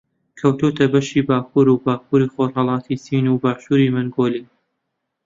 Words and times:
کەوتووەتە 0.39 0.85
بەشی 0.93 1.21
باکوور 1.27 1.67
و 1.69 1.81
باکووری 1.85 2.31
خۆڕھەڵاتی 2.33 3.01
چین 3.05 3.25
و 3.29 3.41
باشووری 3.43 3.93
مەنگۆلیا 3.95 4.45